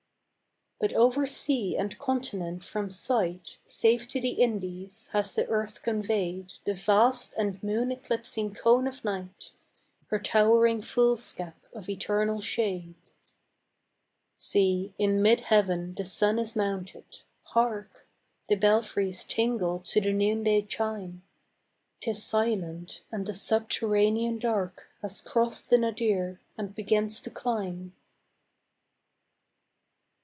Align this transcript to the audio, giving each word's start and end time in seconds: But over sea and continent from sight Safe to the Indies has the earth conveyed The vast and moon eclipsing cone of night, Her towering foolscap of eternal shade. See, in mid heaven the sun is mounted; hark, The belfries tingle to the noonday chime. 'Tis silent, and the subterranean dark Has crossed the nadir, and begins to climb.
But 0.83 0.93
over 0.93 1.27
sea 1.27 1.77
and 1.77 1.95
continent 1.99 2.63
from 2.63 2.89
sight 2.89 3.59
Safe 3.67 4.07
to 4.07 4.19
the 4.19 4.31
Indies 4.31 5.09
has 5.13 5.35
the 5.35 5.45
earth 5.45 5.83
conveyed 5.83 6.53
The 6.65 6.73
vast 6.73 7.35
and 7.37 7.61
moon 7.61 7.91
eclipsing 7.91 8.55
cone 8.55 8.87
of 8.87 9.05
night, 9.05 9.51
Her 10.07 10.17
towering 10.17 10.81
foolscap 10.81 11.67
of 11.71 11.87
eternal 11.87 12.39
shade. 12.41 12.95
See, 14.37 14.95
in 14.97 15.21
mid 15.21 15.41
heaven 15.41 15.93
the 15.93 16.03
sun 16.03 16.39
is 16.39 16.55
mounted; 16.55 17.19
hark, 17.43 18.07
The 18.49 18.55
belfries 18.55 19.23
tingle 19.23 19.77
to 19.81 20.01
the 20.01 20.11
noonday 20.11 20.63
chime. 20.63 21.21
'Tis 21.99 22.23
silent, 22.23 23.03
and 23.11 23.27
the 23.27 23.35
subterranean 23.35 24.39
dark 24.39 24.87
Has 25.03 25.21
crossed 25.21 25.69
the 25.69 25.77
nadir, 25.77 26.41
and 26.57 26.73
begins 26.73 27.21
to 27.21 27.29
climb. 27.29 27.93